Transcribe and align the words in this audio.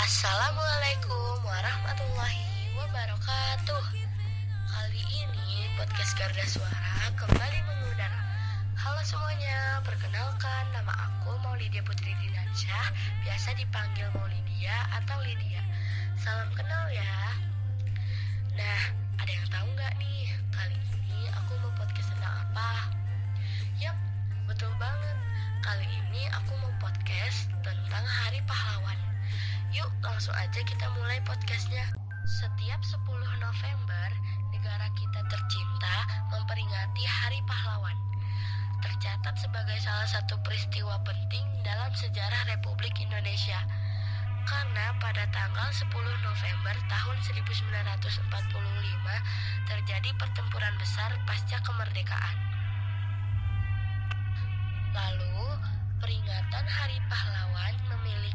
Assalamualaikum 0.00 1.44
warahmatullahi 1.44 2.72
wabarakatuh. 2.72 3.84
Kali 4.72 5.02
ini 5.12 5.68
podcast 5.76 6.16
Garda 6.16 6.40
Suara 6.48 7.12
kembali 7.20 7.58
mengudara 7.68 8.20
Halo 8.80 9.04
semuanya, 9.04 9.84
perkenalkan 9.84 10.72
nama 10.72 10.92
aku 11.04 11.36
Maulidia 11.44 11.84
Putri 11.84 12.16
Dinansyah 12.16 12.86
Biasa 13.28 13.52
dipanggil 13.60 14.08
Maulidia 14.16 14.50
langsung 30.30 30.46
aja 30.46 30.62
kita 30.62 30.86
mulai 30.94 31.18
podcastnya. 31.26 31.82
Setiap 32.22 32.78
10 32.86 33.02
November 33.42 34.08
Negara 34.54 34.86
kita 34.94 35.26
tercinta 35.26 35.96
memperingati 36.30 37.02
Hari 37.02 37.42
Pahlawan. 37.50 37.98
Tercatat 38.78 39.34
sebagai 39.42 39.74
salah 39.82 40.06
satu 40.06 40.38
peristiwa 40.46 41.02
penting 41.02 41.42
dalam 41.66 41.90
sejarah 41.98 42.46
Republik 42.46 42.94
Indonesia. 43.02 43.58
Karena 44.46 44.94
pada 45.02 45.26
tanggal 45.34 45.66
10 45.74 45.90
November 45.98 46.76
tahun 46.86 47.16
1945 47.26 48.30
terjadi 49.66 50.10
pertempuran 50.14 50.74
besar 50.78 51.10
pasca 51.26 51.58
kemerdekaan. 51.58 52.36
Lalu, 54.94 55.58
peringatan 55.98 56.64
Hari 56.70 57.02
Pahlawan 57.10 57.74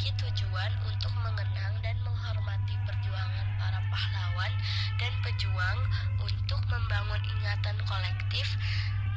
memiliki 0.00 0.32
tujuan 0.32 0.72
untuk 0.88 1.12
mengenang 1.20 1.76
dan 1.84 1.92
menghormati 2.00 2.72
perjuangan 2.88 3.48
para 3.60 3.84
pahlawan 3.92 4.48
dan 4.96 5.12
pejuang 5.20 5.78
untuk 6.24 6.56
membangun 6.72 7.20
ingatan 7.36 7.76
kolektif 7.84 8.48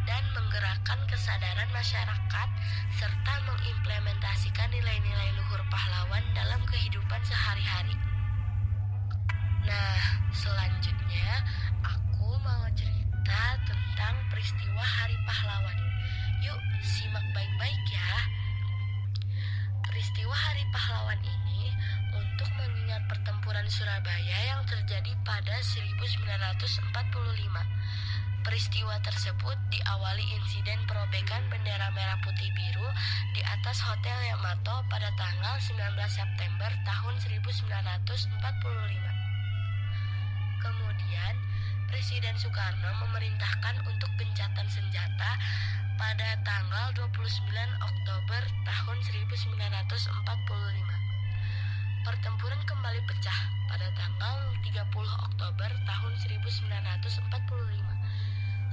dan 0.04 0.20
menggerakkan 0.36 1.00
kesadaran 1.08 1.72
masyarakat 1.72 2.50
serta 3.00 3.34
mengimplementasikan 3.48 4.43
Pahlawan 20.74 21.22
ini 21.22 21.70
untuk 22.18 22.50
mengingat 22.58 23.06
pertempuran 23.06 23.62
Surabaya 23.70 24.40
yang 24.50 24.66
terjadi 24.66 25.14
pada 25.22 25.62
1945. 25.62 26.50
Peristiwa 28.42 28.98
tersebut 29.06 29.54
diawali 29.70 30.26
insiden 30.34 30.82
perobekan 30.90 31.46
bendera 31.54 31.94
merah 31.94 32.18
putih 32.26 32.50
biru 32.58 32.90
di 33.38 33.46
atas 33.46 33.86
Hotel 33.86 34.18
Yamato 34.34 34.82
pada 34.90 35.14
tanggal 35.14 35.62
19 35.62 35.78
September 36.10 36.74
tahun 36.90 37.22
1945. 37.22 38.34
Kemudian, 40.58 41.34
Presiden 41.86 42.34
Soekarno 42.42 42.98
memerintahkan 42.98 43.78
untuk 43.94 44.10
gencatan 44.18 44.66
senjata 44.66 45.38
pada 45.98 46.30
tanggal 46.42 46.88
29 46.98 47.14
Oktober 47.82 48.42
tahun 48.66 48.98
1945. 49.04 49.64
Pertempuran 52.04 52.62
kembali 52.66 53.02
pecah 53.06 53.40
pada 53.70 53.88
tanggal 53.94 54.38
30 54.66 54.80
Oktober 55.30 55.70
tahun 55.86 56.12
1945. 56.18 57.24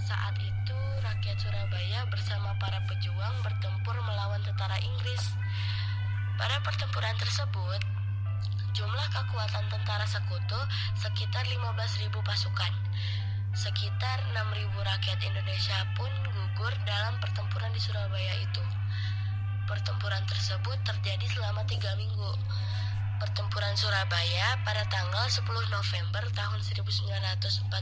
Saat 0.00 0.34
itu, 0.40 0.78
rakyat 1.04 1.36
Surabaya 1.38 2.08
bersama 2.08 2.56
para 2.56 2.80
pejuang 2.88 3.36
bertempur 3.44 3.96
melawan 4.02 4.40
tentara 4.40 4.80
Inggris. 4.80 5.36
Pada 6.40 6.56
pertempuran 6.64 7.14
tersebut, 7.20 7.80
jumlah 8.72 9.08
kekuatan 9.12 9.68
tentara 9.68 10.08
sekutu 10.08 10.60
sekitar 10.96 11.44
15.000 11.44 12.08
pasukan. 12.24 12.72
Sekitar 13.50 14.22
6.000 14.30 14.70
rakyat 14.78 15.18
Indonesia 15.26 15.82
pun 15.98 16.06
gugur 16.30 16.70
dalam 16.86 17.18
pertempuran 17.18 17.74
di 17.74 17.82
Surabaya 17.82 18.38
itu. 18.38 18.62
Pertempuran 19.66 20.22
tersebut 20.30 20.78
terjadi 20.86 21.26
selama 21.26 21.66
tiga 21.66 21.90
minggu. 21.98 22.30
Pertempuran 23.18 23.74
Surabaya 23.74 24.54
pada 24.62 24.86
tanggal 24.86 25.26
10 25.26 25.42
November 25.66 26.22
tahun 26.30 26.62
1945 26.62 27.74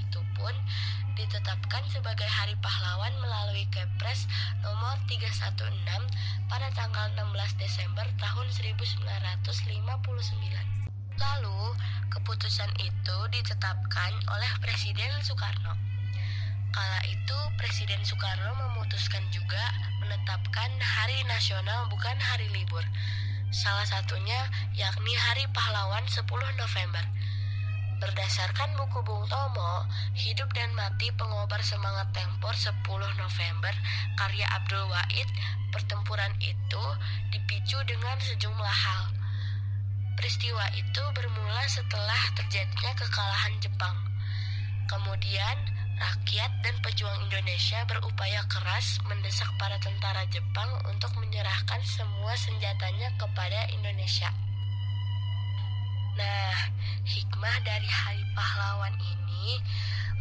itu 0.00 0.20
pun 0.32 0.54
ditetapkan 1.12 1.84
sebagai 1.92 2.28
Hari 2.32 2.56
Pahlawan 2.64 3.12
melalui 3.20 3.68
Kepres 3.68 4.24
nomor 4.64 4.96
316 5.12 5.60
pada 6.48 6.72
tanggal 6.72 7.12
16 7.12 7.36
Desember 7.60 8.08
tahun 8.16 8.48
1959. 8.48 10.85
Lalu, 11.16 11.72
keputusan 12.12 12.68
itu 12.76 13.16
ditetapkan 13.32 14.12
oleh 14.28 14.50
Presiden 14.60 15.08
Soekarno. 15.24 15.72
Kala 16.72 17.00
itu, 17.08 17.38
Presiden 17.56 18.04
Soekarno 18.04 18.52
memutuskan 18.52 19.24
juga 19.32 19.72
menetapkan 20.04 20.68
hari 20.76 21.24
nasional 21.24 21.88
bukan 21.88 22.20
hari 22.20 22.52
libur. 22.52 22.84
Salah 23.48 23.88
satunya 23.88 24.36
yakni 24.76 25.16
Hari 25.16 25.48
Pahlawan 25.56 26.04
10 26.04 26.28
November. 26.60 27.04
Berdasarkan 27.96 28.76
buku 28.76 29.00
Bung 29.00 29.24
Tomo, 29.32 29.88
Hidup 30.12 30.52
dan 30.52 30.68
Mati 30.76 31.08
Pengobar 31.16 31.64
Semangat 31.64 32.12
Tempur 32.12 32.52
10 32.52 32.84
November, 33.16 33.72
karya 34.20 34.44
Abdul 34.52 34.84
Wahid, 34.92 35.24
pertempuran 35.72 36.36
itu 36.44 36.84
dipicu 37.32 37.80
dengan 37.88 38.20
sejumlah 38.20 38.76
hal. 38.84 39.15
Peristiwa 40.26 40.66
itu 40.74 41.02
bermula 41.14 41.62
setelah 41.70 42.18
terjadinya 42.34 42.90
kekalahan 42.98 43.54
Jepang. 43.62 43.94
Kemudian, 44.90 45.54
rakyat 46.02 46.50
dan 46.66 46.74
pejuang 46.82 47.30
Indonesia 47.30 47.86
berupaya 47.86 48.42
keras 48.50 48.98
mendesak 49.06 49.46
para 49.54 49.78
tentara 49.78 50.26
Jepang 50.26 50.66
untuk 50.90 51.14
menyerahkan 51.22 51.78
semua 51.86 52.34
senjatanya 52.34 53.06
kepada 53.14 53.70
Indonesia. 53.70 54.26
Nah, 56.18 56.74
hikmah 57.06 57.62
dari 57.62 57.86
Hari 57.86 58.26
Pahlawan 58.34 58.98
ini 58.98 59.62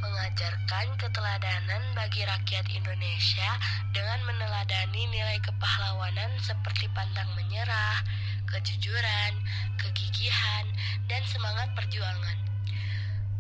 mengajarkan 0.06 1.02
keteladanan 1.02 1.82
bagi 1.98 2.22
rakyat 2.22 2.70
Indonesia 2.78 3.58
dengan 3.90 4.22
meneladani 4.22 5.10
nilai 5.10 5.42
kepahlawanan 5.42 6.30
seperti 6.46 6.94
pantang 6.94 7.34
menyerah, 7.34 8.06
kejujuran, 8.50 9.34
kegigihan, 9.78 10.66
dan 11.10 11.22
semangat 11.30 11.70
perjuangan. 11.78 12.38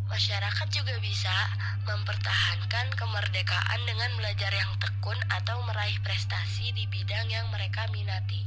Masyarakat 0.05 0.67
juga 0.69 0.95
bisa 1.01 1.33
mempertahankan 1.85 2.93
kemerdekaan 2.93 3.81
dengan 3.89 4.13
belajar 4.17 4.53
yang 4.53 4.69
tekun 4.77 5.17
atau 5.33 5.61
meraih 5.65 5.97
prestasi 6.05 6.69
di 6.77 6.85
bidang 6.85 7.25
yang 7.29 7.49
mereka 7.49 7.89
minati. 7.89 8.45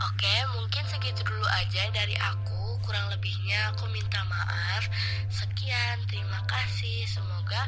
Oke, 0.00 0.34
mungkin 0.56 0.84
segitu 0.88 1.20
dulu 1.24 1.46
aja 1.52 1.88
dari 1.92 2.16
aku. 2.16 2.80
Kurang 2.84 3.08
lebihnya 3.12 3.72
aku 3.72 3.88
minta 3.92 4.20
maaf. 4.28 4.84
Sekian, 5.32 5.96
terima 6.08 6.40
kasih. 6.44 7.08
Semoga 7.08 7.64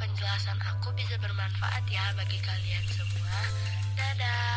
penjelasan 0.00 0.58
aku 0.64 0.90
bisa 0.94 1.14
bermanfaat 1.18 1.84
ya 1.90 2.14
bagi 2.18 2.38
kalian 2.42 2.84
semua. 2.90 3.38
Dadah. 3.94 4.55